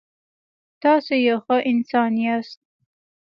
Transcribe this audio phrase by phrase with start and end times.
[0.83, 2.59] تاسو یو ښه انسان یاست.